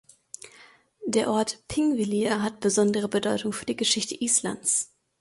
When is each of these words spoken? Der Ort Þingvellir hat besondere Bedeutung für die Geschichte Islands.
Der 1.05 1.29
Ort 1.29 1.59
Þingvellir 1.71 2.41
hat 2.41 2.59
besondere 2.59 3.07
Bedeutung 3.07 3.53
für 3.53 3.67
die 3.67 3.75
Geschichte 3.75 4.15
Islands. 4.15 4.89